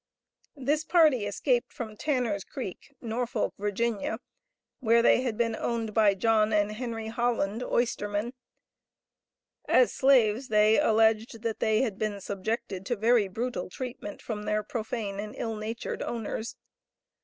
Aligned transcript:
This 0.57 0.83
party 0.83 1.27
escaped 1.27 1.71
from 1.71 1.95
Tanner's 1.95 2.43
Creek, 2.43 2.95
Norfolk, 3.01 3.53
Virginia, 3.59 4.17
where 4.79 5.03
they 5.03 5.21
had 5.21 5.37
been 5.37 5.55
owned 5.55 5.93
by 5.93 6.15
John 6.15 6.51
and 6.51 6.71
Henry 6.71 7.09
Holland, 7.09 7.61
oystermen. 7.61 8.33
As 9.67 9.93
slaves 9.93 10.47
they 10.47 10.79
alleged 10.79 11.43
that 11.43 11.59
they 11.59 11.83
had 11.83 11.99
been 11.99 12.19
subjected 12.19 12.83
to 12.87 12.95
very 12.95 13.27
brutal 13.27 13.69
treatment 13.69 14.23
from 14.23 14.45
their 14.45 14.63
profane 14.63 15.19
and 15.19 15.35
ill 15.37 15.55
natured 15.55 16.01
owners. 16.01 16.55